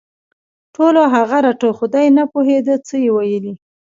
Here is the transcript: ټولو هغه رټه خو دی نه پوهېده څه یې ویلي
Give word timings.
ټولو 0.75 1.01
هغه 1.13 1.37
رټه 1.45 1.69
خو 1.77 1.85
دی 1.93 2.05
نه 2.17 2.23
پوهېده 2.31 2.75
څه 2.87 2.95
یې 3.03 3.09
ویلي 3.15 3.53